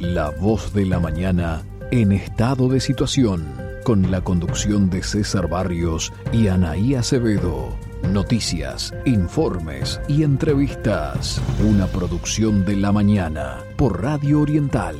[0.00, 3.54] La voz de la mañana en estado de situación,
[3.84, 7.76] con la conducción de César Barrios y Anaí Acevedo.
[8.10, 11.38] Noticias, informes y entrevistas.
[11.68, 14.96] Una producción de la mañana por Radio Oriental.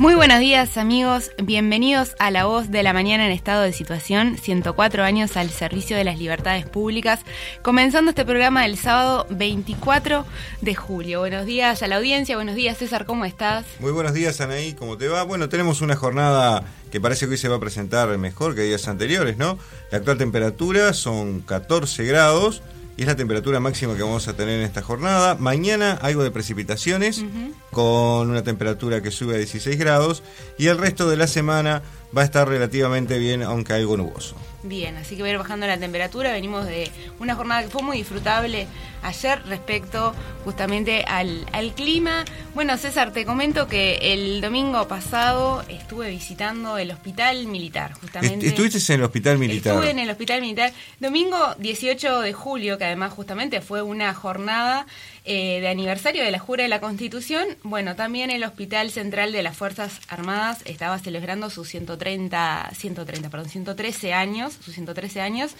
[0.00, 4.38] Muy buenos días amigos, bienvenidos a La Voz de la Mañana en estado de situación,
[4.38, 7.20] 104 años al servicio de las libertades públicas,
[7.60, 10.24] comenzando este programa el sábado 24
[10.62, 11.20] de julio.
[11.20, 13.66] Buenos días a la audiencia, buenos días César, ¿cómo estás?
[13.78, 15.22] Muy buenos días Anaí, ¿cómo te va?
[15.22, 18.88] Bueno, tenemos una jornada que parece que hoy se va a presentar mejor que días
[18.88, 19.58] anteriores, ¿no?
[19.90, 22.62] La actual temperatura son 14 grados
[22.96, 25.36] y es la temperatura máxima que vamos a tener en esta jornada.
[25.36, 27.24] Mañana algo de precipitaciones
[27.70, 30.22] con una temperatura que sube a 16 grados
[30.58, 31.82] y el resto de la semana
[32.16, 34.36] va a estar relativamente bien, aunque algo nuboso.
[34.62, 36.32] Bien, así que va a ir bajando la temperatura.
[36.32, 38.66] Venimos de una jornada que fue muy disfrutable
[39.02, 42.26] ayer respecto justamente al, al clima.
[42.54, 48.46] Bueno, César, te comento que el domingo pasado estuve visitando el hospital militar, justamente.
[48.48, 49.74] ¿Estuviste en el hospital militar?
[49.74, 50.72] Estuve en el hospital militar.
[50.98, 54.86] Domingo 18 de julio, que además justamente fue una jornada
[55.24, 59.42] eh, de aniversario de la Jura de la Constitución, bueno, también el Hospital Central de
[59.42, 65.52] las Fuerzas Armadas estaba celebrando sus 130, 130, perdón, 113 años, sus 113 años,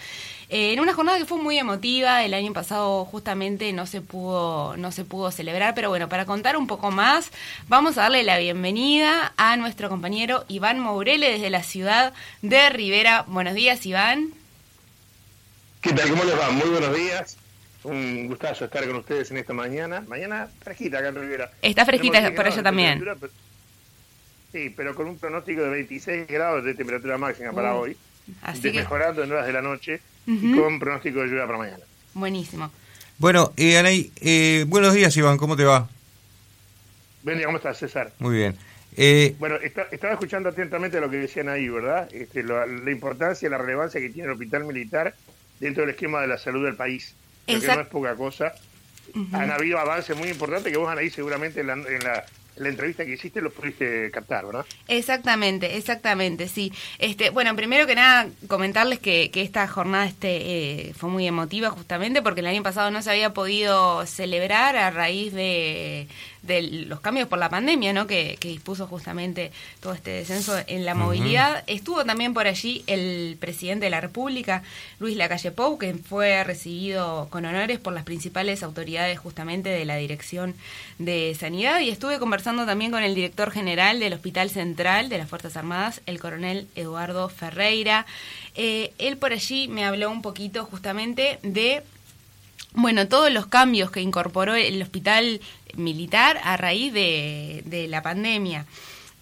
[0.49, 4.75] eh, en una jornada que fue muy emotiva, el año pasado justamente no se pudo,
[4.77, 7.29] no se pudo celebrar, pero bueno, para contar un poco más,
[7.67, 13.25] vamos a darle la bienvenida a nuestro compañero Iván Mourele desde la ciudad de Rivera.
[13.27, 14.33] Buenos días, Iván.
[15.81, 16.09] ¿Qué tal?
[16.09, 16.51] ¿Cómo les va?
[16.51, 17.37] Muy buenos días.
[17.83, 20.03] Un gustazo estar con ustedes en esta mañana.
[20.07, 21.51] Mañana fresquita acá en Rivera.
[21.61, 23.03] Está fresquita por allá también.
[24.51, 27.97] sí, pero con un pronóstico de 26 grados de temperatura máxima para hoy.
[28.43, 31.83] Así Mejorando en horas de la noche y con pronóstico de lluvia para mañana.
[32.13, 32.71] Buenísimo.
[33.17, 35.89] Bueno, eh, Anaí, eh, buenos días Iván, ¿cómo te va?
[37.23, 38.11] Buen día, ¿cómo estás César?
[38.19, 38.55] Muy bien.
[38.97, 42.09] Eh, bueno, estaba escuchando atentamente lo que decían ahí, ¿verdad?
[42.13, 45.15] Este, la, la importancia y la relevancia que tiene el hospital militar
[45.59, 47.15] dentro del esquema de la salud del país
[47.45, 48.53] que no es poca cosa.
[49.33, 52.25] Han habido avances muy importantes que vos, Anaí, seguramente en la, en la
[52.55, 54.65] la entrevista que hiciste lo pudiste captar, ¿verdad?
[54.87, 56.71] Exactamente, exactamente, sí.
[56.99, 61.69] Este, bueno, primero que nada comentarles que, que esta jornada este eh, fue muy emotiva
[61.69, 66.07] justamente porque el año pasado no se había podido celebrar a raíz de,
[66.41, 68.07] de los cambios por la pandemia, ¿no?
[68.07, 71.63] Que, dispuso justamente todo este descenso en la movilidad.
[71.67, 74.63] Estuvo también por allí el presidente de la República,
[74.99, 79.95] Luis Lacalle Pou, que fue recibido con honores por las principales autoridades justamente de la
[79.95, 80.55] Dirección
[80.97, 85.29] de Sanidad y estuve conversando también con el director general del Hospital Central de las
[85.29, 88.05] Fuerzas Armadas, el coronel Eduardo Ferreira.
[88.55, 91.83] Eh, él por allí me habló un poquito justamente de
[92.73, 95.41] bueno, todos los cambios que incorporó el hospital
[95.75, 98.65] militar a raíz de, de la pandemia.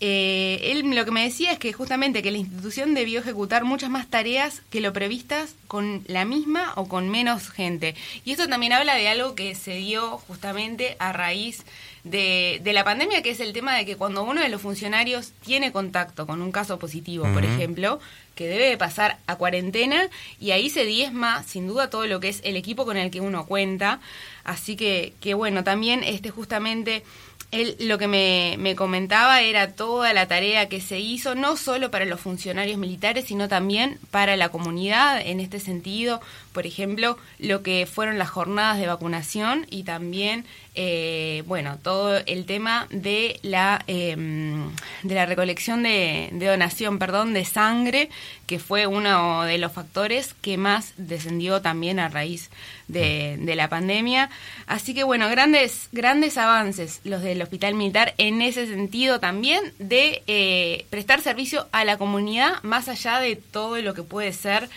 [0.02, 3.90] Eh, él lo que me decía es que justamente que la institución debió ejecutar muchas
[3.90, 7.96] más tareas que lo previstas con la misma o con menos gente.
[8.24, 11.66] Y esto también habla de algo que se dio justamente a raíz
[12.06, 15.34] de, de la pandemia, que es el tema de que cuando uno de los funcionarios
[15.46, 18.00] tiene contacto con un caso positivo, por ejemplo,
[18.36, 20.08] que debe pasar a cuarentena
[20.40, 23.20] y ahí se diezma sin duda todo lo que es el equipo con el que
[23.20, 24.00] uno cuenta.
[24.46, 27.04] Así que, que bueno, también este justamente
[27.52, 31.90] él lo que me, me, comentaba era toda la tarea que se hizo, no solo
[31.90, 35.20] para los funcionarios militares, sino también para la comunidad.
[35.26, 36.22] En este sentido,
[36.60, 40.44] por ejemplo, lo que fueron las jornadas de vacunación y también,
[40.76, 44.70] eh, bueno, todo el tema de la, em,
[45.04, 48.10] de la recolección de, de, donación, perdón, de sangre,
[48.46, 52.50] que fue uno de los factores que más descendió también a raíz
[52.90, 54.30] de, de la pandemia.
[54.68, 60.24] Así que, bueno, grandes, grandes avances los del Hospital Militar en ese sentido también de
[60.28, 64.70] eh, prestar servicio a la comunidad más allá de todo lo que puede ser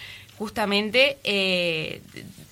[0.42, 2.03] justamente eh,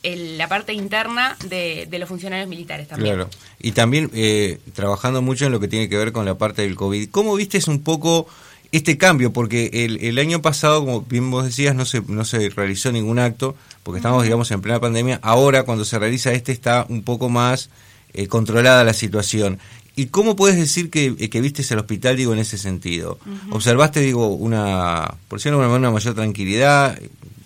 [0.04, 3.16] la parte interna de, los funcionarios militares también.
[3.16, 6.62] Claro, y también eh, trabajando mucho en lo que tiene que ver con la parte
[6.62, 7.10] del COVID.
[7.10, 8.28] ¿Cómo viste es un poco
[8.70, 9.32] este cambio?
[9.32, 13.18] Porque el, el, año pasado, como bien vos decías, no se, no se realizó ningún
[13.18, 15.18] acto, porque estamos, digamos, en plena pandemia.
[15.20, 17.70] Ahora, cuando se realiza este, está un poco más
[18.12, 19.58] eh, controlada la situación.
[19.96, 23.18] ¿Y cómo puedes decir que, eh, que viste el hospital, digo, en ese sentido?
[23.50, 26.98] ¿Observaste, digo, una, por no, una mayor tranquilidad?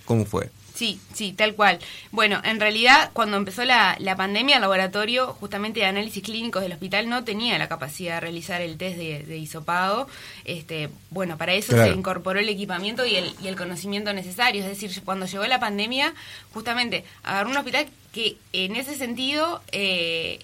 [0.04, 0.50] ¿Cómo fue?
[0.74, 1.78] Sí, sí, tal cual.
[2.10, 6.72] Bueno, en realidad, cuando empezó la, la pandemia, el laboratorio justamente de análisis clínicos del
[6.72, 10.08] hospital no tenía la capacidad de realizar el test de, de hisopado.
[10.44, 14.62] Este, bueno, para eso se incorporó el equipamiento y el, y el conocimiento necesario.
[14.64, 16.12] Es decir, cuando llegó la pandemia,
[16.52, 20.40] justamente agarró un hospital que en ese sentido eh,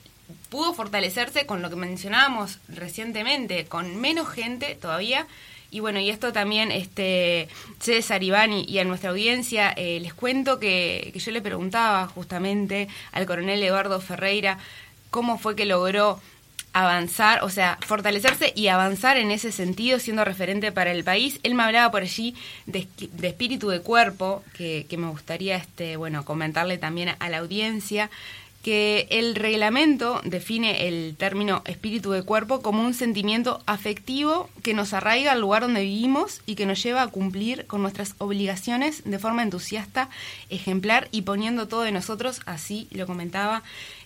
[0.49, 5.27] pudo fortalecerse con lo que mencionábamos recientemente, con menos gente todavía
[5.70, 10.58] y bueno, y esto también, este, César, Iván y, a nuestra audiencia, eh, les cuento
[10.58, 14.58] que, yo le preguntaba justamente al coronel Eduardo Ferreira
[15.11, 16.20] cómo fue que logró
[16.72, 21.40] avanzar, o sea, fortalecerse y avanzar en ese sentido, siendo referente para el país.
[21.43, 22.34] Él me hablaba por allí
[22.67, 22.87] de,
[23.22, 28.11] espíritu de cuerpo, que, que, me gustaría, este, bueno, comentarle también a la audiencia
[28.62, 34.93] que el reglamento define el término espíritu de cuerpo como un sentimiento afectivo que nos
[34.93, 39.19] arraiga al lugar donde vivimos y que nos lleva a cumplir con nuestras obligaciones de
[39.19, 40.11] forma entusiasta,
[40.51, 43.62] ejemplar y poniendo todo de nosotros, así lo comentaba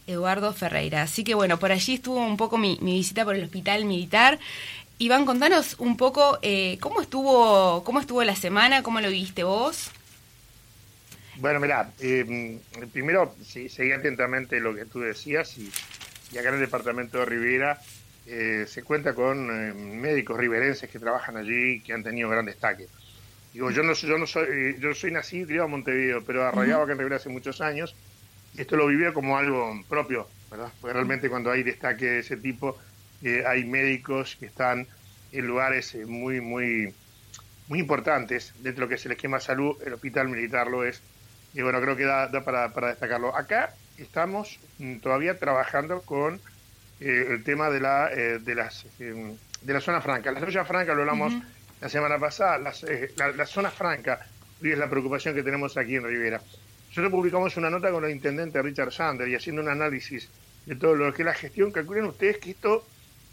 [0.07, 1.03] Eduardo Ferreira.
[1.03, 4.39] Así que bueno, por allí estuvo un poco mi, visita por el hospital militar.
[4.99, 9.91] Iván, contanos un poco eh, cómo estuvo, cómo estuvo la semana, cómo lo viste vos.
[11.37, 12.61] Bueno, mira, eh,
[12.93, 15.69] primero sí, seguí atentamente lo que tú decías y,
[16.39, 17.81] acá en el departamento de Rivera
[18.27, 22.45] eh, se cuenta con eh, médicos riverenses que trabajan allí y que han tenido gran
[22.45, 22.87] destaque.
[23.53, 26.83] Digo, yo no, yo no soy, yo soy nacido y criado en Montevideo, pero arraigado
[26.83, 27.97] acá en Rivera hace muchos años.
[28.57, 30.73] Y esto lo vivía como algo propio, ¿verdad?
[30.81, 32.79] Porque realmente cuando hay destaque de ese tipo,
[33.47, 34.87] hay médicos que están
[35.33, 36.95] en lugares muy, muy,
[37.69, 39.77] muy importantes dentro de lo que es el esquema de salud.
[39.85, 41.03] El hospital militar lo es
[41.55, 43.35] y bueno, creo que da, para, destacarlo.
[43.35, 46.41] Acá estamos mm, todavía trabajando con
[47.01, 50.33] eh, el tema de la, eh, de, las, em, de la zona franca.
[50.33, 51.33] La zona franca lo hablamos
[51.81, 52.73] la semana pasada.
[52.89, 54.27] Eh, la, zona franca
[54.61, 56.41] hoy es la preocupación que tenemos aquí en Rivera.
[56.89, 60.29] Nosotros publicamos una nota con el intendente Richard Sander y haciendo un análisis
[60.67, 61.71] de todo lo que es la gestión.
[61.71, 62.85] Calculen ustedes que esto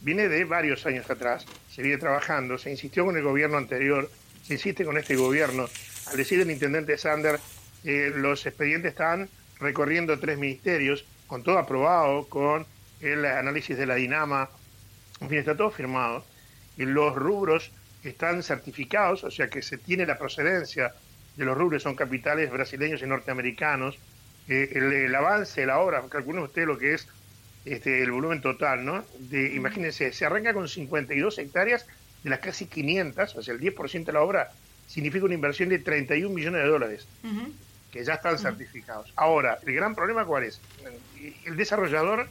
[0.01, 1.45] viene de varios años atrás.
[1.71, 4.09] Se viene trabajando, se insistió con el gobierno anterior,
[4.43, 5.67] se insiste con este gobierno.
[6.07, 7.39] Al decir el intendente Sander
[7.83, 9.29] eh, los expedientes están
[9.59, 12.65] recorriendo tres ministerios, con todo aprobado, con
[12.99, 14.49] el análisis de la Dinama,
[15.21, 16.25] en fin, está todo firmado.
[16.77, 17.71] Y los rubros
[18.03, 20.93] están certificados, o sea que se tiene la procedencia
[21.37, 23.97] de los rubros, son capitales brasileños y norteamericanos.
[24.47, 27.07] Eh, el, avance de la obra, calculen ustedes lo que es
[27.65, 29.05] este, el volumen total, ¿no?
[29.19, 31.85] De, imagínense, se arranca con 52 hectáreas
[32.23, 34.51] de las casi 500, o sea, el 10% de la obra
[34.87, 37.07] significa una inversión de 31 millones de dólares
[37.91, 39.11] que ya están certificados.
[39.15, 40.61] Ahora, el gran problema cuál es?
[41.45, 42.27] El desarrollador,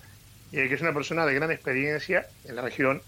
[0.53, 3.03] eh, que es una persona de gran experiencia en la región,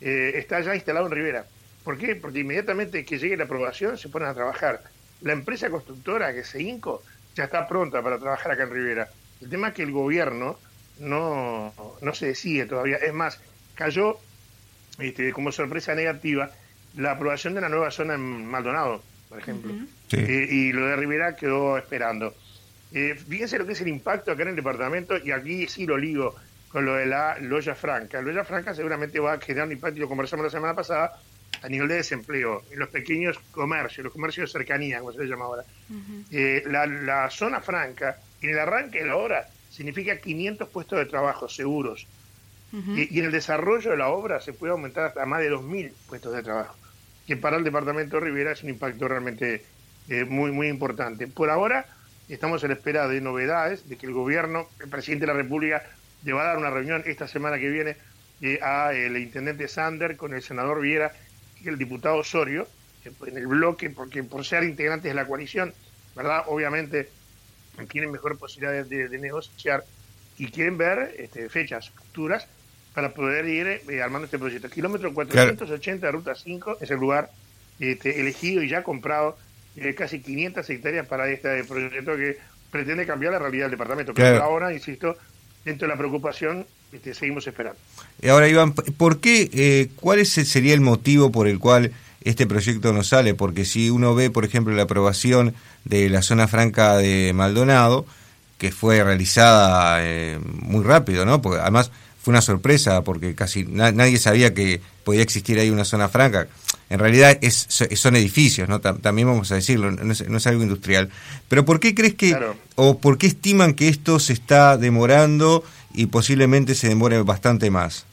[0.00, 1.44] eh, está ya instalado en Rivera.
[1.84, 2.16] ¿Por qué?
[2.16, 4.82] Porque inmediatamente que llegue la aprobación se ponen a trabajar.
[5.20, 7.02] La empresa constructora, que es INCO,
[7.34, 9.08] ya está pronta para trabajar acá en Rivera.
[9.40, 10.58] El tema es que el gobierno
[10.98, 12.96] no, no se decide todavía.
[12.96, 13.40] Es más,
[13.74, 14.18] cayó
[14.98, 16.50] este, como sorpresa negativa
[16.96, 19.72] la aprobación de la nueva zona en Maldonado por ejemplo.
[20.10, 22.34] Eh, y lo de Rivera quedó esperando.
[22.92, 25.96] Eh, fíjense lo que es el impacto acá en el departamento, y aquí sí lo
[25.96, 26.34] ligo
[26.68, 28.18] con lo de la Loya Franca.
[28.18, 31.16] La Loya Franca seguramente va a generar un impacto, y lo conversamos la semana pasada,
[31.62, 35.28] a nivel de desempleo, en los pequeños comercios, los comercios de cercanía, como se le
[35.28, 35.64] llama ahora.
[36.32, 41.48] Eh, la, zona franca, en el arranque de la obra, significa 500 puestos de trabajo
[41.48, 42.08] seguros.
[42.72, 45.92] y, y, en el desarrollo de la obra se puede aumentar hasta más de 2.000
[46.08, 46.79] puestos de trabajo
[47.26, 49.64] que para el departamento de Rivera es un impacto realmente
[50.08, 51.26] eh, muy, muy importante.
[51.26, 51.86] Por ahora
[52.28, 55.82] estamos en espera de novedades, de que el gobierno, el presidente de la República,
[56.24, 57.96] le va a dar una reunión esta semana que viene
[58.42, 61.12] eh, a el intendente Sander con el senador Viera
[61.62, 62.66] y el diputado Osorio,
[63.04, 65.72] en el bloque, porque por ser integrantes de la coalición,
[66.14, 66.44] ¿verdad?
[66.46, 67.08] Obviamente
[67.88, 69.84] tienen mejor posibilidad de, negociar
[70.36, 72.46] y quieren ver este, fechas futuras
[72.94, 74.68] para poder ir eh, armando este proyecto.
[74.68, 77.30] Kilómetro 480 de Ruta 5 es el lugar
[77.78, 79.36] este, elegido y ya comprado
[79.76, 82.38] eh, casi 500 hectáreas para este proyecto que
[82.70, 84.12] pretende cambiar la realidad del departamento.
[84.14, 85.16] Pero ahora, insisto,
[85.64, 87.78] dentro de la preocupación, este, seguimos esperando.
[88.20, 91.92] Y ahora, Iván, ¿por qué, eh, cuál sería el motivo por el cual
[92.22, 93.34] este proyecto no sale?
[93.34, 95.54] Porque si uno ve, por ejemplo, la aprobación
[95.84, 98.04] de la zona franca de Maldonado,
[98.58, 100.02] que fue realizada
[100.60, 101.40] muy rápido, ¿no?
[101.40, 101.90] Porque además
[102.22, 106.48] fue una sorpresa porque casi nadie sabía que podía existir ahí una zona franca.
[106.90, 108.80] En realidad es, son edificios, ¿no?
[108.80, 111.10] también vamos a decirlo, no es, algo industrial.
[111.48, 112.36] Pero ¿por qué crees que,
[112.74, 118.06] o por qué estiman que esto se está demorando y posiblemente se demore bastante más?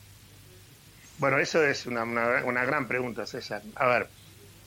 [1.17, 3.63] Bueno, eso es una, una, gran pregunta, César.
[3.75, 4.07] A ver,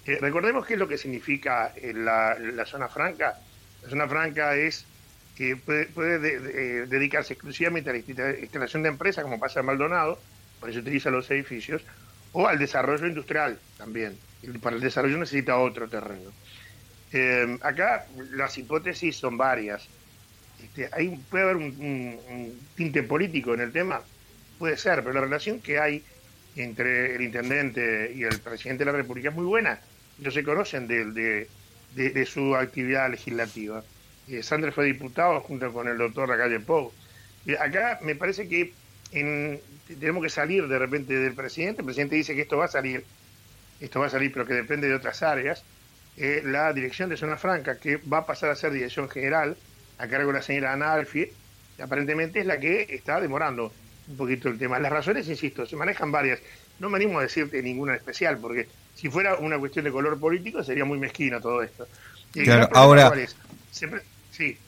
[0.06, 3.38] eh, recordemos qué es lo que significa eh, la, la, zona franca.
[3.84, 4.84] La zona franca es
[5.36, 7.98] que puede, puede dedicarse exclusivamente a la
[8.40, 10.20] instalación de empresas, como pasa en Maldonado,
[10.60, 11.82] por eso utiliza los edificios,
[12.32, 14.16] o al desarrollo industrial también.
[14.62, 16.30] para el desarrollo necesita otro terreno.
[17.12, 19.88] Eh, acá las hipótesis son varias.
[20.62, 20.88] Este,
[21.30, 24.00] puede haber un, tinte político en el tema,
[24.58, 26.04] puede ser, pero la relación que hay
[26.56, 29.80] entre el intendente y el presidente de la República es muy buena.
[30.20, 31.48] Ellos se conocen de,
[32.26, 33.82] su actividad legislativa.
[34.28, 36.92] Eh, Sandra fue diputado junto con el doctor Lacalle Pou.
[37.46, 38.72] Eh, acá me parece que
[39.10, 41.82] tenemos que salir de repente del presidente.
[41.82, 43.04] El presidente dice que esto va a salir,
[43.80, 45.64] esto va a salir, pero que depende de otras áreas.
[46.16, 49.56] Eh, la dirección de Zona Franca, que va a pasar a ser dirección general
[49.98, 51.32] a cargo de la señora Ana Alfie,
[51.82, 53.72] aparentemente es la que está demorando
[54.08, 54.78] un poquito el tema.
[54.78, 56.40] Las razones, insisto, se manejan varias.
[56.78, 60.18] No me animo a decirte ninguna en especial, porque si fuera una cuestión de color
[60.18, 61.86] político sería muy mezquino todo esto.
[62.32, 63.12] claro, ahora,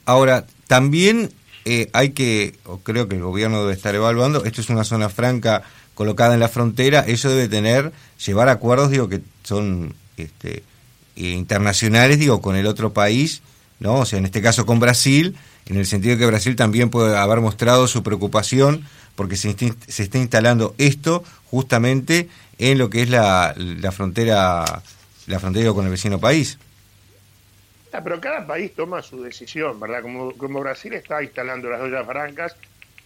[0.05, 1.31] ahora, también
[1.65, 5.09] eh, hay que, o creo que el gobierno debe estar evaluando, esto es una zona
[5.09, 7.91] franca colocada en la frontera, eso debe tener,
[8.25, 10.63] llevar acuerdos, digo, que son este,
[11.15, 13.41] internacionales, digo, con el otro país,
[13.79, 13.99] ¿no?
[13.99, 17.15] O sea, en este caso con Brasil, en el sentido de que Brasil también puede
[17.17, 19.55] haber mostrado su preocupación porque se,
[19.87, 23.53] se está instalando esto justamente en lo que es la
[23.91, 24.83] frontera
[25.27, 26.57] la frontera con el vecino país.
[27.93, 30.01] Ah, pero cada país toma su decisión, ¿verdad?
[30.01, 32.55] Como, Brasil está instalando las ollas francas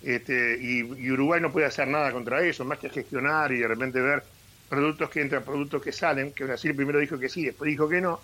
[0.01, 3.99] este, y, Uruguay no puede hacer nada contra eso, más que gestionar y de repente
[3.99, 4.23] ver
[4.69, 7.99] productos que entran, productos que salen, que Brasil primero dijo que sí, después dijo que
[7.99, 8.21] no.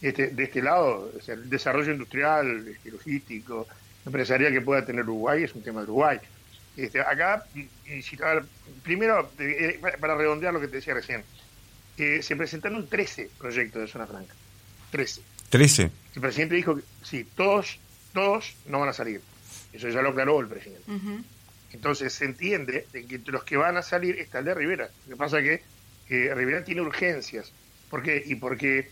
[0.00, 3.68] Este, de este lado, el desarrollo industrial, este, logístico,
[4.04, 6.18] empresarial que pueda tener Uruguay es un tema de Uruguay.
[6.76, 7.44] Este, acá,
[8.82, 11.22] primero, eh, para redondear lo que te decía recién,
[11.96, 14.34] eh, se presentaron 13 proyectos de zona franca.
[14.90, 15.22] 13.
[15.52, 15.90] 13.
[16.14, 17.78] El presidente dijo que sí, todos,
[18.14, 19.20] todos no van a salir.
[19.70, 20.82] Eso ya lo aclaró el presidente.
[21.74, 24.88] Entonces se entiende de que entre los que van a salir está el de Rivera.
[25.06, 25.60] Lo que pasa es
[26.08, 27.52] que Rivera tiene urgencias.
[27.90, 28.22] ¿Por qué?
[28.24, 28.88] Y porque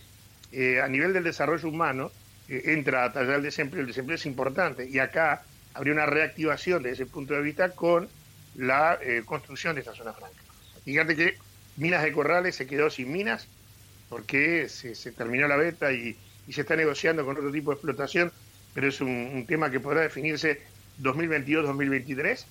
[0.51, 2.11] eh, a nivel del desarrollo humano
[2.47, 3.81] entra a tallar el desempleo.
[3.81, 4.87] El desempleo es importante.
[4.87, 5.41] Y acá
[5.73, 8.07] habría una reactivación desde ese punto de vista con
[8.53, 10.43] la eh, construcción de esta zona franca.
[10.85, 11.37] Fíjate que
[11.77, 13.47] Minas de Corrales se quedó sin minas
[14.09, 16.17] porque se, terminó la beta y,
[16.49, 18.31] se está negociando con otro tipo de explotación,
[18.73, 20.61] pero es un, tema que podrá definirse
[21.01, 22.45] 2022-2023.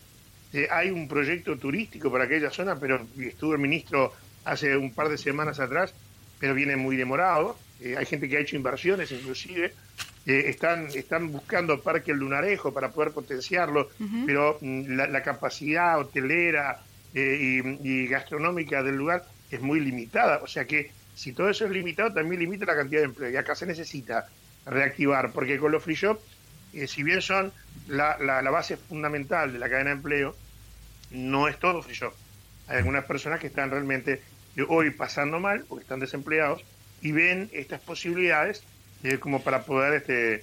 [0.52, 4.12] Eh, hay un proyecto turístico para aquella zona, pero estuvo el ministro
[4.44, 5.94] hace un par de semanas atrás,
[6.38, 7.56] pero viene muy demorado.
[7.80, 9.72] Eh, hay gente que ha hecho inversiones inclusive
[10.26, 13.90] están, están buscando Parque Lunarejo para poder potenciarlo,
[14.26, 16.80] pero mm, la, capacidad hotelera
[17.14, 20.40] eh, y, gastronómica del lugar es muy limitada.
[20.42, 23.28] O sea que si todo eso es limitado, también limita la cantidad de empleo.
[23.28, 24.26] Y acá se necesita
[24.64, 26.18] reactivar, porque con los free shop,
[26.72, 27.52] eh, si bien son
[27.88, 28.16] la,
[28.50, 30.34] base fundamental de la cadena de empleo,
[31.10, 32.14] no es todo free shop.
[32.68, 34.22] Hay algunas personas que están realmente
[34.56, 36.64] eh, hoy pasando mal porque están desempleados
[37.02, 38.62] y ven estas posibilidades
[39.02, 40.42] eh, como para poder este,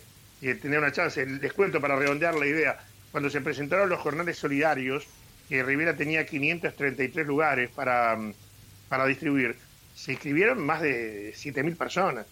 [0.61, 1.25] tener una chance.
[1.25, 2.77] Les cuento para redondear la idea,
[3.11, 5.07] cuando se presentaron los jornales solidarios,
[5.49, 8.33] que Rivera tenía 533 lugares para, mm,
[8.89, 9.55] para distribuir,
[9.97, 12.25] se inscribieron más de 7.000 personas.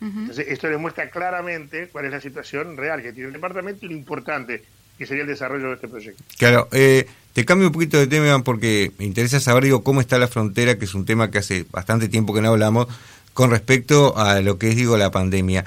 [0.00, 3.94] Entonces, esto demuestra claramente cuál es la situación real que tiene el departamento y lo
[3.96, 4.62] importante
[4.96, 6.22] que sería el desarrollo de este proyecto.
[6.38, 10.18] Claro, eh, te cambio un poquito de tema porque me interesa saber, digo, cómo está
[10.18, 12.86] la frontera, que es un tema que hace bastante tiempo que no hablamos,
[13.34, 15.64] con respecto a lo que es, digo, la pandemia.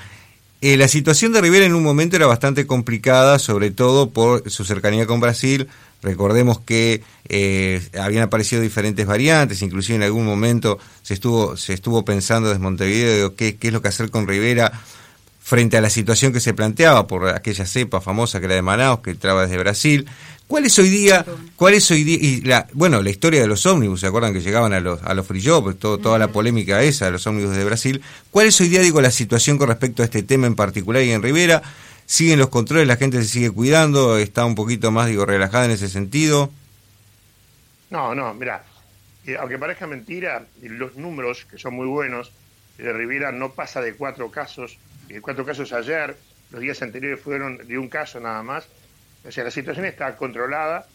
[0.62, 4.64] Eh, la situación de Rivera en un momento era bastante complicada, sobre todo por su
[4.64, 5.68] cercanía con Brasil.
[6.02, 12.04] Recordemos que eh, habían aparecido diferentes variantes, inclusive en algún momento se estuvo, se estuvo
[12.04, 14.72] pensando desde Montevideo qué, qué es lo que hacer con Rivera
[15.40, 19.02] frente a la situación que se planteaba por aquella cepa famosa que era de Manaus,
[19.02, 20.08] que entraba desde Brasil.
[20.48, 23.66] ¿Cuál es hoy día, cuál es hoy día, y la, bueno, la historia de los
[23.66, 27.12] ómnibus, ¿se acuerdan que llegaban a los, a los free toda la polémica esa de
[27.12, 28.02] los ómnibus de Brasil?
[28.32, 31.12] ¿Cuál es hoy día, digo, la situación con respecto a este tema en particular y
[31.12, 31.62] en Rivera?
[32.12, 35.72] ¿Siguen los controles, la gente se sigue cuidando, está un poquito más, digo, relajada en
[35.72, 36.52] ese sentido?
[37.90, 38.66] No, no, mira,
[39.26, 42.34] eh, aunque parezca mentira, los números, que son muy buenos,
[42.78, 44.78] de Rivera no pasa de cuatro casos,
[45.08, 46.18] eh, cuatro casos ayer,
[46.52, 48.68] los días anteriores fueron de un caso nada más,
[49.26, 50.86] o sea, la situación está controlada,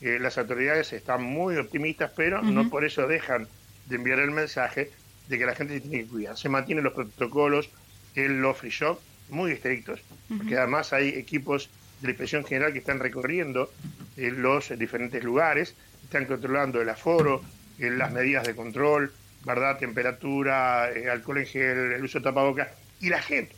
[0.00, 3.46] eh, las autoridades están muy optimistas, pero no por eso dejan
[3.86, 4.90] de enviar el mensaje
[5.28, 6.36] de que la gente se tiene que cuidar.
[6.36, 7.70] Se mantienen los protocolos
[8.16, 8.98] en los free shop
[9.30, 10.00] muy estrictos,
[10.36, 13.70] porque además hay equipos de la Inspección General que están recorriendo
[14.16, 17.42] eh, los diferentes lugares, están controlando el aforo,
[17.78, 19.12] eh, las medidas de control,
[19.44, 19.78] ¿verdad?
[19.78, 22.68] Temperatura, alcohol en gel, el uso de tapabocas,
[23.00, 23.54] y la gente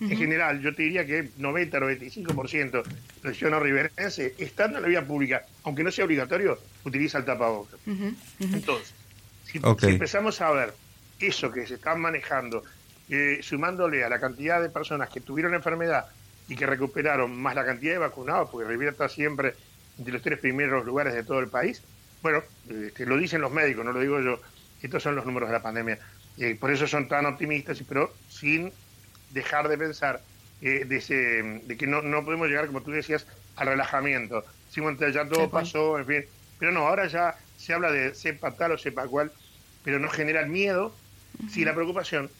[0.00, 5.06] En general, yo te diría que 90-95% de la ciudadano riverense, estando en la vía
[5.06, 7.78] pública, aunque no sea obligatorio, utiliza el tapabocas.
[8.38, 8.94] Entonces,
[9.44, 10.74] si, empezamos a ver
[11.18, 12.64] eso que se están manejando,
[13.10, 16.06] eh, sumándole a la cantidad de personas que tuvieron la enfermedad
[16.48, 19.54] y que recuperaron, más la cantidad de vacunados, porque Rivera está siempre
[19.98, 21.82] entre los tres primeros lugares de todo el país,
[22.22, 24.40] bueno, este, lo dicen los médicos, no lo digo yo,
[24.82, 25.98] estos son los números de la pandemia.
[26.38, 28.72] Eh, por eso son tan optimistas, pero sin
[29.30, 30.22] dejar de pensar
[30.62, 33.26] eh, de, de, que no, no podemos llegar, como tú decías,
[33.56, 34.44] al relajamiento.
[34.70, 34.80] Sí,
[35.12, 36.24] ya todo pasó, en fin.
[36.58, 39.32] Pero no, ahora ya se habla de sepa tal o sepa cual,
[39.84, 40.94] pero no genera el miedo,
[41.50, 42.30] sí la preocupación,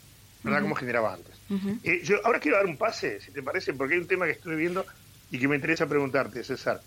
[0.42, 0.62] ¿verdad?
[0.62, 1.34] Como generaba antes.
[1.82, 4.32] Eh, yo ahora quiero dar un pase, si te parece, porque hay un tema que
[4.32, 4.84] estoy viendo
[5.30, 6.80] y que me interesa preguntarte, César.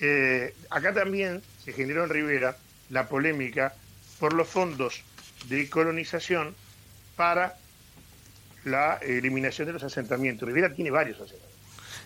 [0.00, 2.56] Eh, acá también se generó en Rivera
[2.90, 3.74] la polémica
[4.18, 5.02] por los fondos
[5.48, 6.54] de colonización
[7.16, 7.56] para
[8.64, 10.46] la eliminación de los asentamientos.
[10.46, 11.54] Rivera tiene varios asentamientos.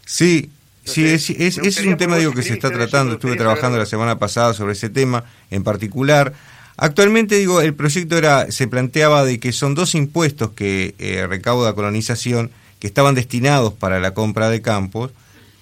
[0.05, 0.51] Sí,
[0.85, 3.15] Sí, es, es, un tema digo que se está tratando.
[3.15, 6.33] Estuve trabajando la semana pasada sobre ese tema en particular.
[6.79, 11.75] Actualmente digo el proyecto era se planteaba de que son dos impuestos que eh, recauda
[11.75, 15.11] colonización que estaban destinados para la compra de campos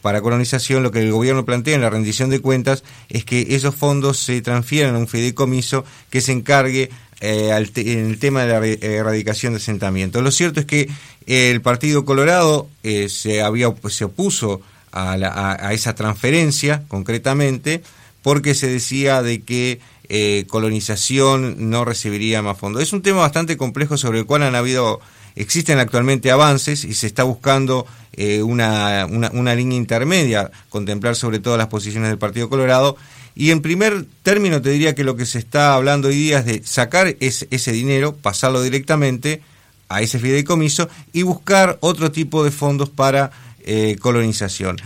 [0.06, 3.74] para colonización, lo que el gobierno plantea en la rendición de cuentas es que esos
[3.74, 8.64] fondos se transfieran a un fideicomiso que se encargue eh, en el tema de la
[8.86, 10.22] erradicación de asentamientos.
[10.22, 10.88] Lo cierto es que
[11.26, 14.60] el Partido Colorado eh, se, había, se opuso
[14.92, 17.82] a, esa transferencia, concretamente,
[18.22, 22.82] porque se decía de que eh, colonización no recibiría más fondos.
[22.82, 25.00] Es un tema bastante complejo sobre el cual han habido,
[25.34, 31.56] existen actualmente avances y se está buscando eh, una, una, línea intermedia, contemplar sobre todo
[31.56, 32.96] las posiciones del Partido Colorado.
[33.34, 36.46] Y en primer término te diría que lo que se está hablando hoy día es
[36.46, 39.42] de sacar ese dinero, pasarlo directamente
[39.88, 43.30] a ese fideicomiso y buscar otro tipo de fondos para
[43.64, 44.76] eh, colonización.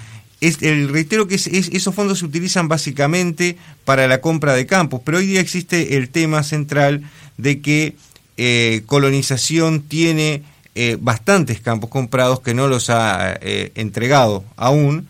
[0.40, 5.18] Es, el, reitero que esos fondos se utilizan básicamente para la compra de campos, pero
[5.18, 7.02] hoy día existe el tema central
[7.36, 7.94] de que
[8.36, 10.42] eh, colonización tiene
[10.74, 15.06] eh, bastantes campos comprados que no los ha entregado aún.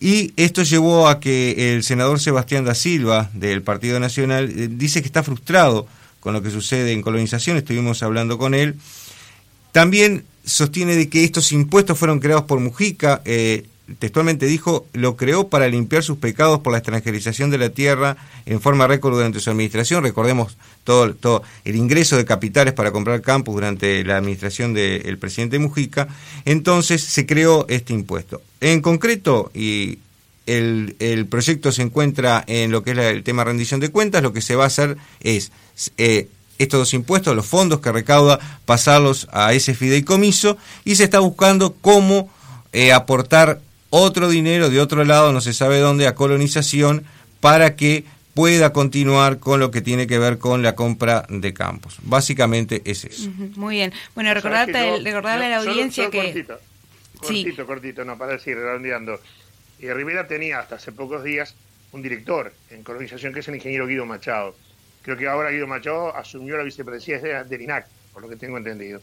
[0.00, 5.06] Y esto llevó a que el senador Sebastián da Silva del Partido Nacional dice que
[5.06, 5.86] está frustrado
[6.24, 8.76] con lo que sucede en colonización, estuvimos hablando con él.
[9.72, 13.66] También sostiene de que estos impuestos fueron creados por Mujica, eh,
[13.98, 18.16] textualmente dijo, lo creó para limpiar sus pecados por la extranjerización de la tierra
[18.46, 20.02] en forma récord durante su administración.
[20.02, 25.58] Recordemos todo, todo el ingreso de capitales para comprar campos durante la administración del presidente
[25.58, 26.08] Mujica.
[26.44, 28.42] Entonces se creó este impuesto.
[28.60, 29.98] En concreto, y
[30.46, 34.32] el, el proyecto se encuentra en lo que es el tema rendición de cuentas, lo
[34.32, 35.52] que se va a hacer es...
[35.98, 41.18] Eh, estos dos impuestos, los fondos que recauda, pasarlos a ese fideicomiso y se está
[41.18, 42.30] buscando cómo
[42.72, 43.60] eh, aportar
[43.96, 47.04] otro dinero de otro lado, no se sabe dónde, a colonización
[47.40, 48.04] para que
[48.34, 51.98] pueda continuar con lo que tiene que ver con la compra de campos.
[52.02, 53.30] Básicamente es eso.
[53.56, 53.92] Muy bien.
[54.14, 56.22] Bueno, recordarte, recordarle a la audiencia que...
[56.22, 56.58] Cortito,
[57.20, 59.20] cortito, cortito, no, para decir, redondeando.
[59.78, 61.54] Y Rivera tenía hasta hace pocos días
[61.92, 64.56] un director en colonización que es el ingeniero Guido Machado
[65.04, 69.02] Creo que ahora Guido Machado asumió la vicepresidencia del INAC, por lo que tengo entendido.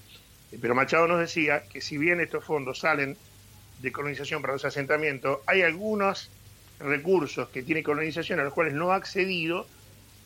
[0.51, 3.15] Eh, pero Machado nos decía que si bien estos fondos salen
[3.81, 6.29] de colonización para los asentamientos, hay algunos
[6.79, 9.67] recursos que tiene colonización a los cuales no ha accedido,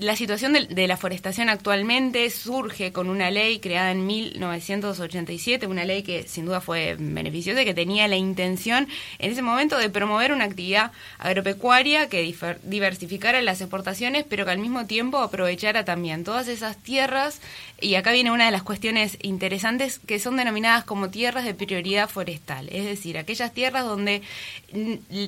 [0.00, 6.02] la situación de, la forestación actualmente surge con una ley creada en 1987, una ley
[6.02, 10.32] que sin duda fue beneficiosa y que tenía la intención en ese momento de promover
[10.32, 16.48] una actividad agropecuaria que diversificara las exportaciones, pero que al mismo tiempo aprovechara también todas
[16.48, 17.40] esas tierras.
[17.80, 22.08] Y acá viene una de las cuestiones interesantes que son denominadas como tierras de prioridad
[22.08, 24.22] forestal, es decir, aquellas tierras donde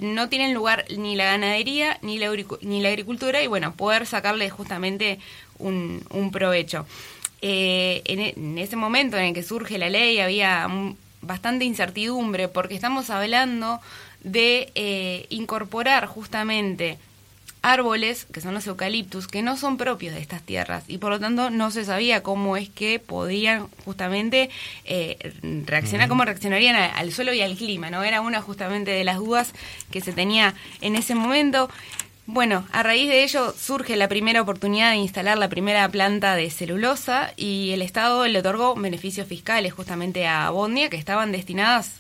[0.01, 2.31] no tienen lugar ni la ganadería ni la,
[2.63, 5.19] ni la agricultura y bueno, poder sacarle justamente
[5.59, 6.87] un, provecho.
[7.43, 10.69] Eh, e, en, ese momento en el que surge la ley había
[11.21, 13.81] bastante incertidumbre porque estamos hablando
[14.23, 16.99] de eh, incorporar justamente
[17.67, 21.19] árboles, que son los eucaliptus, que no son propios de estas tierras y por lo
[21.19, 24.51] tanto no se sabía cómo es que podían justamente
[24.85, 28.05] eh, reaccionar, cómo reaccionarían al suelo y al clima, ¿no?
[28.05, 29.53] Era una justamente de las dudas
[29.91, 31.69] que se tenía en ese momento.
[32.29, 36.51] Bueno, a raíz de ello surge la primera oportunidad de instalar la primera planta de
[36.51, 41.93] celulosa y el Estado le otorgó beneficios fiscales justamente a Bondia que estaban destinadas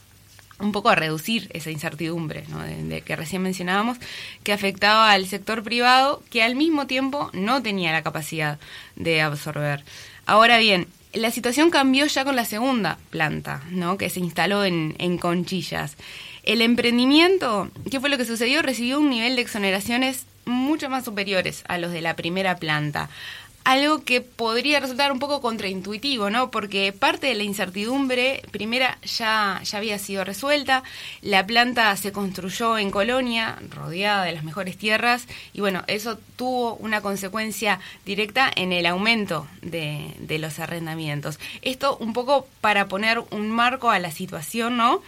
[0.58, 2.44] un poco a reducir esa incertidumbre
[2.82, 3.98] de, que recién mencionábamos,
[4.42, 8.58] que afectaba al sector privado que al mismo tiempo no tenía la capacidad
[8.96, 9.84] de absorber.
[10.24, 13.96] Ahora bien, la situación cambió ya con la segunda planta, ¿no?
[13.96, 15.96] que se instaló en, en Conchillas.
[16.46, 18.62] El emprendimiento, ¿qué fue lo que sucedió?
[18.62, 23.10] Recibió un nivel de exoneraciones mucho más superiores a los de la primera planta.
[23.64, 26.52] Algo que podría resultar un poco contraintuitivo, ¿no?
[26.52, 30.84] Porque parte de la incertidumbre primera ya, ya había sido resuelta,
[31.20, 36.76] la planta se construyó en Colonia, rodeada de las mejores tierras, y bueno, eso tuvo
[36.76, 41.40] una consecuencia directa en el aumento de, de los arrendamientos.
[41.62, 45.02] Esto un poco para poner un marco a la situación, ¿no?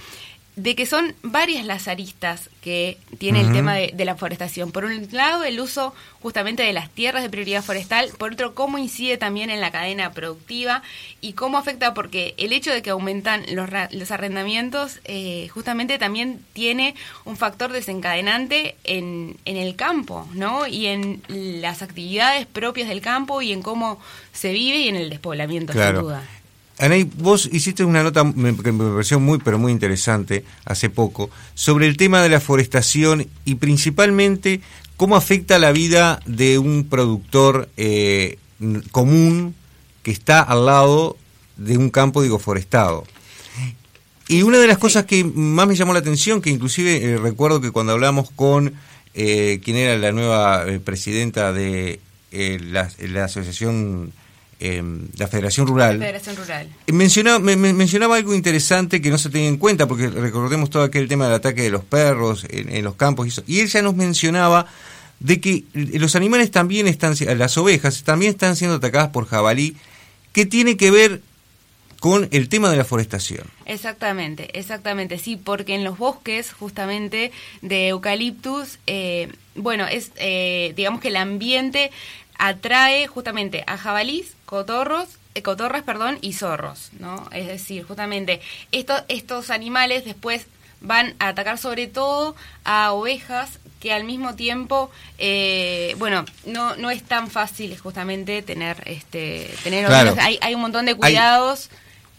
[0.59, 4.73] De que son varias las aristas que tiene el tema de, la forestación.
[4.73, 8.77] Por un lado, el uso justamente de las tierras de prioridad forestal, por otro, cómo
[8.77, 10.83] incide también en la cadena productiva
[11.21, 16.45] y cómo afecta, porque el hecho de que aumentan los, los arrendamientos eh, justamente también
[16.55, 20.67] tiene un factor desencadenante en, en el campo, ¿no?
[20.67, 24.01] Y en las actividades propias del campo y en cómo
[24.33, 26.25] se vive y en el despoblamiento, sin duda.
[26.79, 31.89] Anaí, vos hiciste una nota que me pareció muy, pero muy interesante hace poco, sobre
[31.89, 34.61] el tema de la forestación y principalmente
[34.97, 38.39] cómo afecta la vida de un productor eh,
[38.93, 39.57] común
[40.05, 41.17] que está al lado
[41.57, 43.05] de un campo, digo, forestado.
[44.29, 47.61] Y una de las cosas que más me llamó la atención, que inclusive eh, recuerdo
[47.61, 48.75] que cuando hablamos con
[49.15, 51.99] eh, quien era la nueva presidenta de
[52.31, 54.13] la, la Asociación
[54.61, 54.83] eh,
[55.17, 60.09] la Federación Rural, eh, Mencionaba, mencionaba algo interesante que no se tenía en cuenta, porque
[60.09, 63.69] recordemos todo aquel tema del ataque de los perros en, los campos, y, y él
[63.69, 64.67] ya nos mencionaba
[65.21, 69.77] de que los animales también están, las ovejas también están siendo atacadas por jabalí,
[70.33, 71.23] que tiene que ver
[72.01, 73.47] con el tema de la forestación.
[73.65, 77.31] Exactamente, exactamente, sí, porque en los bosques justamente
[77.63, 80.11] de eucaliptus, eh, bueno, es,
[80.75, 81.93] digamos que el ambiente
[82.39, 87.29] atrae justamente a jabalís, cotorros, eh, cotorras, perdón, y zorros, ¿no?
[87.33, 88.41] Es decir, justamente
[88.73, 90.47] estos, estos animales después
[90.81, 96.91] van a atacar sobre todo a ovejas que al mismo tiempo, eh, bueno, no, no
[96.91, 100.19] es tan fácil justamente tener, este, tener ovejas.
[100.19, 101.71] Hay, hay un montón de cuidados.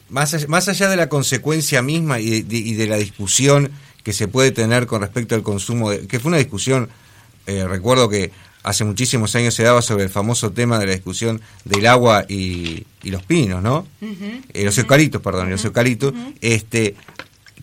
[0.10, 3.72] más, allá, más allá de la consecuencia misma y de, y de, la discusión
[4.04, 6.90] que se puede tener con respecto al consumo, de, que fue una discusión,
[7.46, 8.32] eh, recuerdo que
[8.64, 12.86] hace muchísimos años se daba sobre el famoso tema de la discusión del agua y,
[13.04, 13.88] los pinos, ¿no?
[14.54, 16.14] Eh, los eucaliptos, perdón, los eucaliptos.
[16.42, 16.96] este,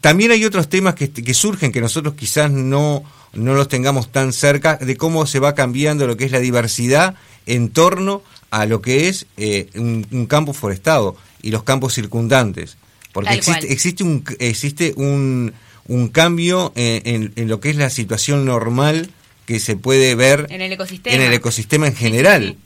[0.01, 4.33] también hay otros temas que, que, surgen que nosotros quizás no, no los tengamos tan
[4.33, 7.15] cerca de cómo se va cambiando lo que es la diversidad
[7.47, 12.77] en torno a lo que es eh, un, campo forestado y los campos circundantes.
[13.13, 15.53] Porque existe, existe, un, existe un,
[15.87, 19.11] un cambio en, en, lo que es la situación normal
[19.47, 22.57] que se puede ver en el ecosistema en, el ecosistema en general.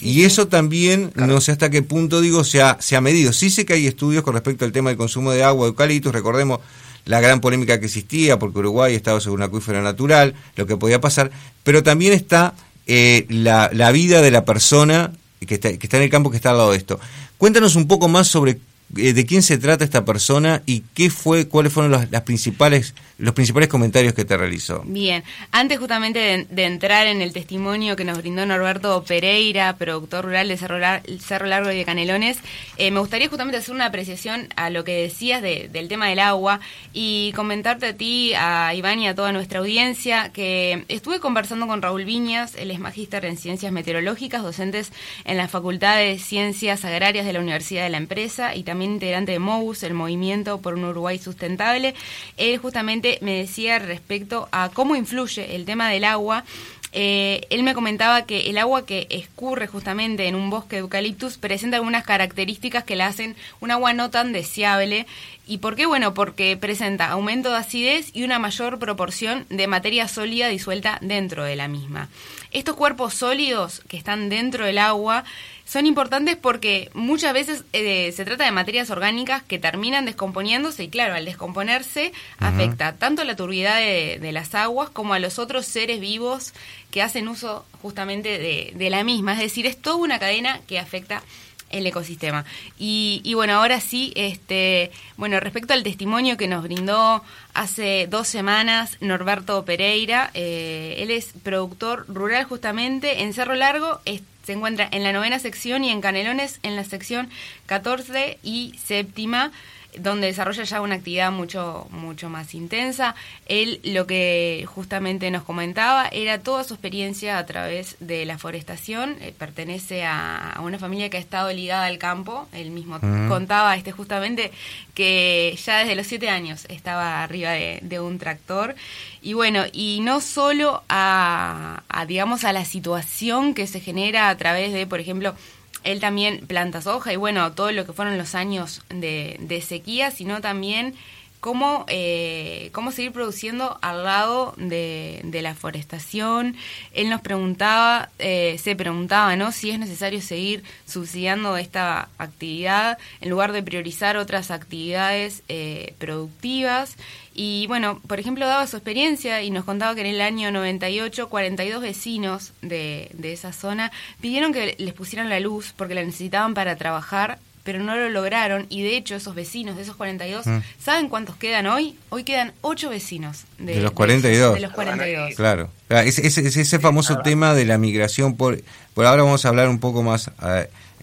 [0.00, 3.32] y eso también, no sé hasta qué punto, digo, se ha, se ha medido.
[3.32, 6.12] Sí sé que hay estudios con respecto al tema del consumo de agua de eucaliptus,
[6.12, 6.60] recordemos
[7.06, 11.00] la gran polémica que existía, porque Uruguay estaba sobre un acuífero natural, lo que podía
[11.00, 11.30] pasar,
[11.64, 12.54] pero también está
[12.86, 15.12] eh, la, la, vida de la persona
[15.46, 17.00] que está, que está en el campo, que está al lado de esto.
[17.38, 18.58] Cuéntanos un poco más sobre
[18.90, 23.34] de quién se trata esta persona y qué fue, cuáles fueron los, las principales, los
[23.34, 24.82] principales comentarios que te realizó.
[24.84, 25.22] Bien,
[25.52, 30.56] antes justamente de, entrar en el testimonio que nos brindó Norberto Pereira, productor rural de
[30.56, 32.38] Cerro, Largo y de Canelones,
[32.78, 36.58] eh, me gustaría justamente hacer una apreciación a lo que decías del tema del agua
[36.92, 41.80] y comentarte a ti, a Iván y a toda nuestra audiencia que estuve conversando con
[41.80, 44.92] Raúl Viñas, él es magíster en ciencias meteorológicas, docentes
[45.24, 49.32] en la Facultad de Ciencias Agrarias de la Universidad de la Empresa y también integrante
[49.32, 51.94] de MOUS, el Movimiento por un Uruguay Sustentable.
[52.36, 56.44] Él justamente me decía respecto a cómo influye el tema del agua
[56.92, 61.38] eh, él me comentaba que el agua que escurre justamente en un bosque de eucaliptus
[61.38, 65.06] presenta algunas características que la hacen un agua no tan deseable.
[65.46, 65.86] ¿Y por qué?
[65.86, 71.44] Bueno, porque presenta aumento de acidez y una mayor proporción de materia sólida disuelta dentro
[71.44, 72.08] de la misma.
[72.50, 75.24] Estos cuerpos sólidos que están dentro del agua
[75.70, 80.88] son importantes porque muchas veces eh, se trata de materias orgánicas que terminan descomponiéndose y
[80.88, 85.66] claro, al descomponerse afecta tanto a la turbidez de, las aguas como a los otros
[85.66, 86.54] seres vivos
[86.90, 89.34] que hacen uso justamente de, de la misma.
[89.34, 91.22] Es decir, es toda una cadena que afecta
[91.70, 92.44] el ecosistema.
[92.76, 97.22] Y, y, bueno, ahora sí, este, bueno, respecto al testimonio que nos brindó
[97.54, 104.00] hace dos semanas Norberto Pereira, eh, él es productor rural justamente en Cerro Largo,
[104.44, 107.30] se encuentra en la novena sección y en Canelones en la sección
[107.66, 109.52] 14 y séptima
[109.98, 113.14] donde desarrolla ya una actividad mucho, mucho más intensa.
[113.46, 119.16] Él lo que justamente nos comentaba era toda su experiencia a través de la forestación.
[119.20, 122.48] Eh, pertenece a, una familia que ha estado ligada al campo.
[122.52, 122.98] Él mismo
[123.28, 124.52] contaba este justamente
[124.94, 128.74] que ya desde los siete años estaba arriba de, un tractor.
[129.22, 134.36] Y bueno, y no solo a, a, digamos, a la situación que se genera a
[134.36, 135.34] través de, por ejemplo,
[135.84, 140.10] él también planta soja y bueno, todo lo que fueron los años de, de sequía,
[140.10, 140.94] sino también
[141.40, 146.56] cómo, eh, cómo seguir produciendo al lado de, de la forestación.
[146.92, 149.50] Él nos preguntaba, eh, se preguntaba, ¿no?
[149.50, 156.96] Si es necesario seguir subsidiando esta actividad en lugar de priorizar otras actividades eh, productivas.
[157.34, 161.28] Y bueno, por ejemplo, daba su experiencia y nos contaba que en el año 98,
[161.30, 166.54] 42 vecinos de, de esa zona pidieron que les pusieran la luz porque la necesitaban
[166.54, 170.58] para trabajar pero no lo lograron y de hecho esos vecinos de esos 42, mm.
[170.82, 171.96] ¿saben cuántos quedan hoy?
[172.08, 174.54] Hoy quedan 8 vecinos de, los 42.
[174.54, 175.34] De, los 42.
[175.34, 178.60] Claro, ese, ese, famoso tema de la migración, por,
[178.94, 180.30] por ahora vamos a hablar un poco más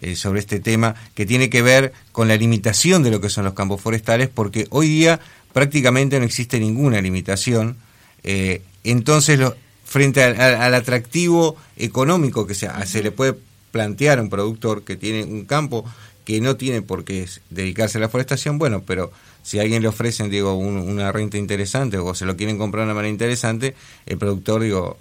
[0.02, 3.46] eh, sobre este tema que tiene que ver con la limitación de lo que son
[3.46, 5.20] los campos forestales, porque hoy día
[5.54, 7.78] prácticamente no existe ninguna limitación.
[8.24, 9.56] Eh, entonces, lo,
[9.88, 13.36] frente al, atractivo económico que se, se le puede
[13.72, 15.86] plantear a un productor que tiene un campo
[16.28, 19.14] que no tiene por qué dedicarse a la forestación, bueno, pero
[19.44, 22.88] si a alguien le ofrecen, digo, una renta interesante o se lo quieren comprar de
[22.88, 24.98] una manera interesante, el productor, digo,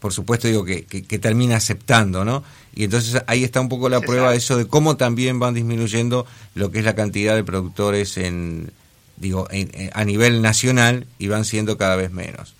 [0.00, 2.42] por supuesto, digo, que, que, termina aceptando, ¿no?
[2.74, 6.26] Y entonces ahí está un poco la prueba de eso de cómo también van disminuyendo
[6.56, 8.72] lo que es la cantidad de productores en,
[9.16, 9.46] digo,
[9.92, 12.57] a nivel nacional y van siendo cada vez menos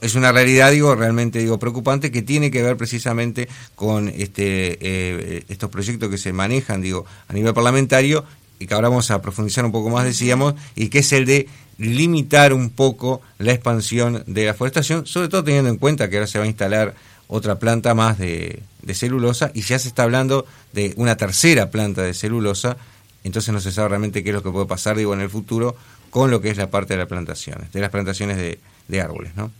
[0.00, 5.44] es una realidad, digo, realmente digo preocupante que tiene que ver precisamente con este eh,
[5.48, 8.24] estos proyectos que se manejan, digo, a nivel parlamentario
[8.58, 11.48] y que ahora vamos a profundizar un poco más, decíamos, y que es el de
[11.78, 16.26] limitar un poco la expansión de la forestación, sobre todo teniendo en cuenta que ahora
[16.26, 16.94] se va a instalar
[17.26, 22.02] otra planta más de, de celulosa y ya se está hablando de una tercera planta
[22.02, 22.76] de celulosa,
[23.24, 25.74] entonces no se sabe realmente qué es lo que puede pasar, digo, en el futuro
[26.10, 28.58] con lo que es la parte de las plantaciones, de las plantaciones de,
[28.90, 29.50] de árboles, ¿no?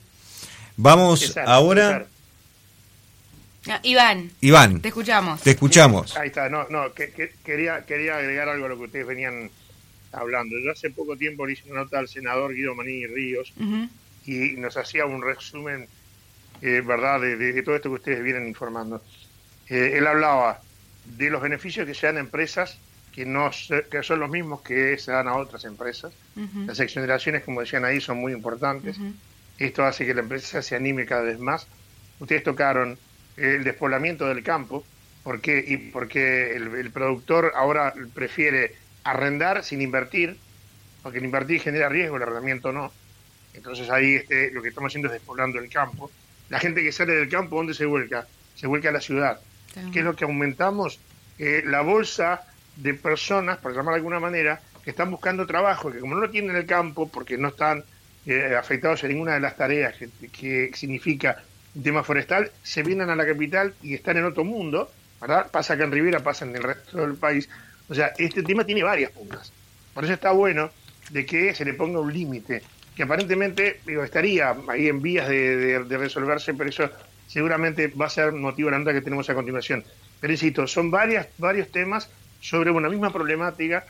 [0.77, 2.07] Vamos ahora...
[3.69, 4.31] Ah, Iván.
[4.41, 4.81] Iván.
[4.81, 5.43] Te escuchamos.
[5.43, 6.17] Te escuchamos.
[6.17, 9.51] ahí está, no, no, quería, quería agregar algo a lo que ustedes venían
[10.13, 10.57] hablando.
[10.59, 13.53] Yo hace poco tiempo le hice una nota al senador Guido Manini Ríos
[14.25, 15.89] y nos hacía un resumen,
[16.63, 19.03] eh, ¿verdad?, de, todo esto que ustedes vienen informando.
[19.69, 20.63] Eh, él hablaba
[21.05, 22.79] de los beneficios que se dan a empresas
[23.13, 23.51] que, no
[23.91, 26.13] que son los mismos que se dan a otras empresas.
[26.67, 28.97] Las exoneraciones, como decían ahí, son muy importantes.
[29.59, 31.67] Esto hace que la empresa se anime cada vez más.
[32.19, 32.99] Ustedes tocaron
[33.37, 34.85] el despoblamiento del campo,
[35.23, 35.65] ¿por qué?
[35.67, 40.37] Y porque el, productor ahora prefiere arrendar sin invertir,
[41.03, 42.93] porque el invertir genera riesgo, el arrendamiento no.
[43.55, 46.11] Entonces ahí este, lo que estamos haciendo es despoblando el campo.
[46.49, 48.27] La gente que sale del campo, ¿dónde se vuelca?
[48.55, 49.41] Se vuelca a la ciudad.
[49.93, 50.99] ¿Qué es lo que aumentamos?
[51.39, 52.43] Eh, la bolsa
[52.83, 56.31] de personas, por llamar de alguna manera, que están buscando trabajo, que como no lo
[56.31, 57.85] tienen en el campo, porque no están
[58.27, 59.95] eh, afectados en ninguna de las tareas
[60.33, 61.43] que, significa
[61.75, 64.91] un tema forestal, se vienen a la capital y están en otro mundo,
[65.21, 65.51] ¿verdad?
[65.51, 67.49] Pasa acá en Rivera, pasa en el resto del país,
[67.89, 69.53] O sea, este tema tiene varias puntas.
[69.95, 70.71] Por eso está bueno
[71.11, 72.63] de que se le ponga un límite,
[72.95, 76.91] que aparentemente digo, estaría ahí en vías de, resolverse, pero eso
[77.27, 79.85] seguramente va a ser motivo de la nota que tenemos a continuación.
[80.21, 83.85] Pero insisto, son varias, varios temas sobre una misma problemática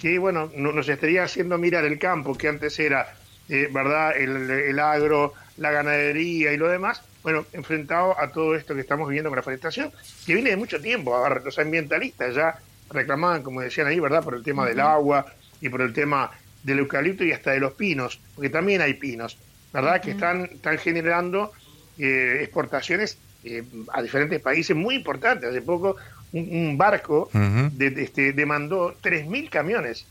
[0.00, 3.14] que, bueno, nos estaría haciendo mirar el campo que antes era,
[3.48, 8.82] eh, ¿verdad?, el, agro, la ganadería y lo demás, bueno, enfrentado a todo esto que
[8.82, 9.90] estamos viviendo con la forestación,
[10.26, 11.14] que viene de mucho tiempo.
[11.14, 12.58] Ahora, los ambientalistas ya
[12.90, 15.24] reclamaban, como decían ahí, ¿verdad?, por el tema del agua
[15.60, 16.30] y por el tema
[16.62, 19.38] del eucalipto y hasta de los pinos, porque también hay pinos,
[19.72, 21.52] ¿verdad?, que están, están generando
[21.98, 23.62] eh, exportaciones eh,
[23.92, 25.48] a diferentes países muy importantes.
[25.48, 25.96] Hace poco
[26.34, 30.06] un, barco de, este, demandó 3.000 camiones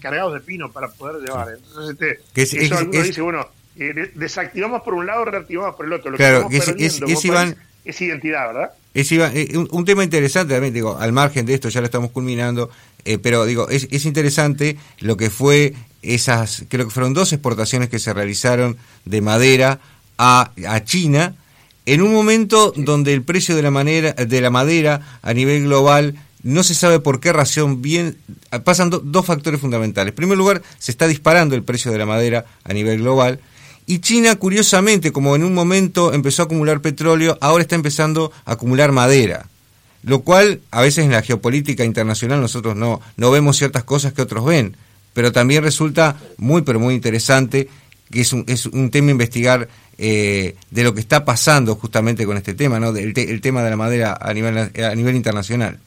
[0.00, 1.48] cargados de pino para poder llevar.
[1.56, 3.46] Entonces, este, eso dice, bueno,
[3.76, 6.10] eh, desactivamos por un lado, reactivamos por el otro.
[6.10, 6.68] Lo claro, que, es,
[7.84, 8.70] es, identidad, ¿verdad?
[8.92, 12.70] Es un, tema interesante también, digo, al margen de esto ya lo estamos culminando,
[13.22, 17.98] pero digo, es, es interesante lo que fue esas, creo que fueron dos exportaciones que
[17.98, 19.78] se realizaron de madera
[20.18, 21.34] a, a China,
[21.86, 26.14] en un momento donde el precio de la, manera, de la madera a nivel global
[26.42, 28.18] no se sabe por qué razón bien
[28.64, 30.12] pasan dos factores fundamentales.
[30.12, 33.40] En primer lugar, se está disparando el precio de la madera a nivel global
[33.86, 38.52] y China, curiosamente, como en un momento empezó a acumular petróleo, ahora está empezando a
[38.52, 39.46] acumular madera.
[40.04, 44.22] Lo cual, a veces en la geopolítica internacional nosotros no, no vemos ciertas cosas que
[44.22, 44.76] otros ven,
[45.14, 47.68] pero también resulta muy, pero muy interesante
[48.10, 49.68] que es un, es un tema investigar
[49.98, 52.96] eh, de lo que está pasando justamente con este tema, ¿no?
[52.96, 55.78] el tema de la madera a nivel, a nivel internacional.